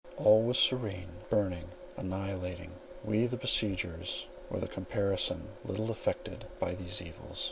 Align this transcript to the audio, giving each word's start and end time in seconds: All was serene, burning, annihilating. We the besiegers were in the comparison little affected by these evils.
All 0.17 0.41
was 0.41 0.57
serene, 0.57 1.09
burning, 1.29 1.67
annihilating. 1.95 2.71
We 3.03 3.27
the 3.27 3.37
besiegers 3.37 4.25
were 4.49 4.55
in 4.57 4.61
the 4.61 4.67
comparison 4.67 5.49
little 5.63 5.91
affected 5.91 6.45
by 6.59 6.73
these 6.73 7.03
evils. 7.03 7.39